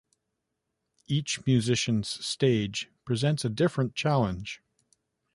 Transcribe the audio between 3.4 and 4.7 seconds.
a different challenge.